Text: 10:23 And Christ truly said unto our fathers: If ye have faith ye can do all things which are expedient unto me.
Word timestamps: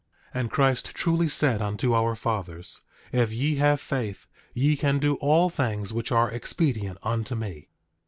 10:23 0.33 0.39
And 0.41 0.49
Christ 0.51 0.85
truly 0.95 1.27
said 1.27 1.61
unto 1.61 1.93
our 1.93 2.15
fathers: 2.15 2.81
If 3.11 3.31
ye 3.31 3.57
have 3.57 3.79
faith 3.79 4.27
ye 4.51 4.75
can 4.75 4.97
do 4.97 5.13
all 5.17 5.51
things 5.51 5.93
which 5.93 6.11
are 6.11 6.31
expedient 6.31 6.97
unto 7.03 7.35
me. 7.35 7.67